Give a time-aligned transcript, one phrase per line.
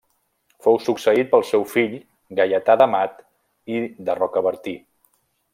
[0.67, 1.93] Fou succeït pel seu fill
[2.41, 3.23] Gaietà d'Amat
[3.77, 4.79] i de Rocabertí.